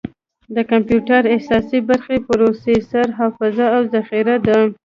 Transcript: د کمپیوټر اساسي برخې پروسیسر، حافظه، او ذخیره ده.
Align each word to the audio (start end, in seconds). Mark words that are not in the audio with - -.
د 0.55 0.57
کمپیوټر 0.71 1.21
اساسي 1.37 1.79
برخې 1.89 2.17
پروسیسر، 2.27 3.05
حافظه، 3.19 3.65
او 3.75 3.81
ذخیره 3.93 4.35
ده. 4.47 4.59